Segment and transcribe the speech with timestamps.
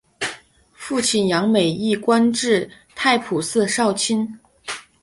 [0.73, 4.39] 父亲杨美益官至太仆寺少卿。